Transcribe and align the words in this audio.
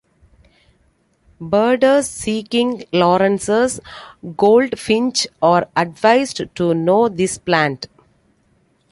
Birders 1.39 2.05
seeking 2.07 2.85
Lawrence's 2.91 3.79
goldfinch 4.35 5.27
are 5.43 5.69
advised 5.77 6.41
to 6.55 6.73
know 6.73 7.07
this 7.07 7.37
plant. 7.37 7.87